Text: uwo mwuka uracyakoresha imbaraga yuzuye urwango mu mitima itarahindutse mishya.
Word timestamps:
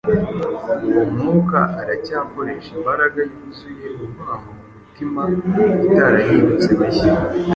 uwo 0.87 1.01
mwuka 1.13 1.59
uracyakoresha 1.81 2.69
imbaraga 2.77 3.19
yuzuye 3.31 3.87
urwango 4.03 4.51
mu 4.61 4.69
mitima 4.79 5.21
itarahindutse 5.85 6.69
mishya. 6.79 7.13